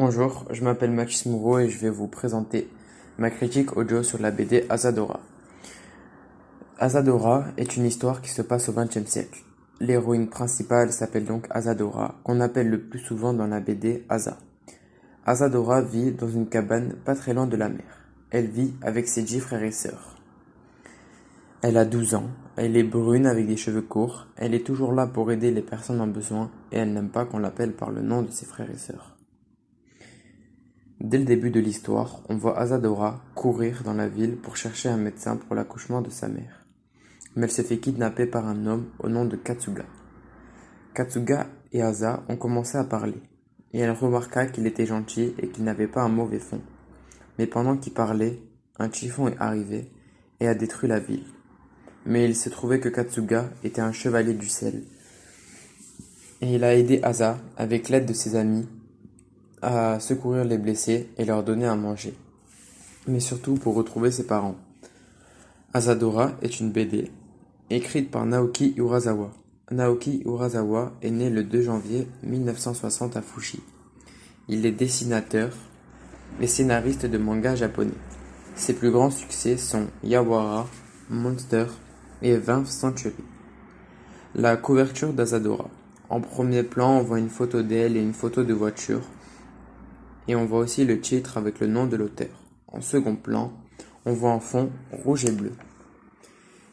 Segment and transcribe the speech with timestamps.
[0.00, 2.70] Bonjour, je m'appelle Max Moreau et je vais vous présenter
[3.18, 5.18] ma critique audio sur la BD Azadora.
[6.78, 9.42] Azadora est une histoire qui se passe au XXe siècle.
[9.80, 14.38] L'héroïne principale s'appelle donc Azadora, qu'on appelle le plus souvent dans la BD Aza.
[15.26, 18.06] Azadora vit dans une cabane pas très loin de la mer.
[18.30, 20.14] Elle vit avec ses dix frères et sœurs.
[21.60, 25.08] Elle a 12 ans, elle est brune avec des cheveux courts, elle est toujours là
[25.08, 28.22] pour aider les personnes en besoin et elle n'aime pas qu'on l'appelle par le nom
[28.22, 29.17] de ses frères et sœurs.
[31.00, 34.96] Dès le début de l'histoire, on voit Asadora courir dans la ville pour chercher un
[34.96, 36.66] médecin pour l'accouchement de sa mère.
[37.36, 39.84] Mais elle se fait kidnapper par un homme au nom de Katsuga.
[40.94, 43.22] Katsuga et Asa ont commencé à parler,
[43.72, 46.62] et elle remarqua qu'il était gentil et qu'il n'avait pas un mauvais fond.
[47.38, 48.42] Mais pendant qu'il parlait,
[48.78, 49.92] un typhon est arrivé
[50.40, 51.26] et a détruit la ville
[52.08, 54.82] mais il se trouvait que Katsuga était un chevalier du sel.
[56.40, 58.66] Et il a aidé Asa, avec l'aide de ses amis,
[59.62, 62.14] à secourir les blessés et leur donner à manger.
[63.06, 64.56] Mais surtout pour retrouver ses parents.
[65.74, 67.10] Asadora est une BD,
[67.70, 69.30] écrite par Naoki Urasawa.
[69.70, 73.60] Naoki Urasawa est né le 2 janvier 1960 à Fushi.
[74.48, 75.52] Il est dessinateur
[76.40, 77.90] et scénariste de manga japonais.
[78.54, 80.66] Ses plus grands succès sont Yawara,
[81.10, 81.66] Monster,
[82.22, 83.14] et 20 Century.
[84.34, 85.68] La couverture d'Azadora.
[86.10, 89.02] En premier plan, on voit une photo d'elle et une photo de voiture.
[90.28, 92.28] Et on voit aussi le titre avec le nom de l'auteur.
[92.68, 93.52] En second plan,
[94.04, 95.52] on voit en fond rouge et bleu.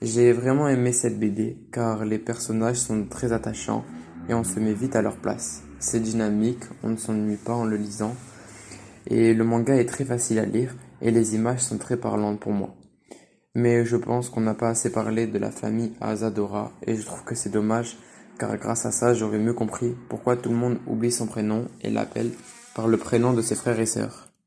[0.00, 3.84] J'ai vraiment aimé cette BD car les personnages sont très attachants
[4.28, 5.62] et on se met vite à leur place.
[5.80, 8.14] C'est dynamique, on ne s'ennuie pas en le lisant
[9.08, 12.52] et le manga est très facile à lire et les images sont très parlantes pour
[12.52, 12.74] moi.
[13.56, 17.24] Mais je pense qu'on n'a pas assez parlé de la famille Azadora et je trouve
[17.24, 17.98] que c'est dommage
[18.38, 21.90] car grâce à ça j'aurais mieux compris pourquoi tout le monde oublie son prénom et
[21.90, 22.30] l'appelle
[22.74, 24.29] par le prénom de ses frères et sœurs.